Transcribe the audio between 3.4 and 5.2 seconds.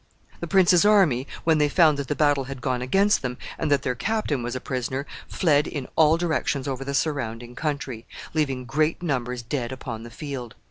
and that their captain was a prisoner,